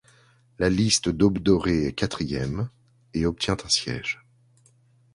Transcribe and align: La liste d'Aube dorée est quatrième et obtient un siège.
La 0.57 0.67
liste 0.71 1.09
d'Aube 1.09 1.37
dorée 1.37 1.85
est 1.85 1.93
quatrième 1.93 2.69
et 3.13 3.27
obtient 3.27 3.55
un 3.63 3.69
siège. 3.69 4.19